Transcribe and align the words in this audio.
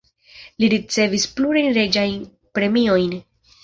Li 0.63 0.69
ricevis 0.75 1.27
plurajn 1.37 1.71
reĝajn 1.79 2.19
premiojn. 2.61 3.19